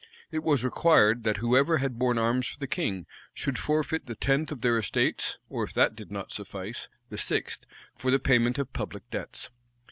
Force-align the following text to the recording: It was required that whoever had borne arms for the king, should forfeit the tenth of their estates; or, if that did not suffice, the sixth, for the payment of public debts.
It 0.31 0.41
was 0.41 0.63
required 0.63 1.21
that 1.25 1.37
whoever 1.37 1.77
had 1.77 1.99
borne 1.99 2.17
arms 2.17 2.47
for 2.47 2.57
the 2.59 2.65
king, 2.65 3.05
should 3.35 3.59
forfeit 3.59 4.07
the 4.07 4.15
tenth 4.15 4.51
of 4.51 4.61
their 4.61 4.79
estates; 4.79 5.37
or, 5.47 5.63
if 5.63 5.75
that 5.75 5.95
did 5.95 6.09
not 6.11 6.31
suffice, 6.31 6.89
the 7.11 7.19
sixth, 7.19 7.67
for 7.93 8.09
the 8.09 8.17
payment 8.17 8.57
of 8.57 8.73
public 8.73 9.07
debts. 9.11 9.51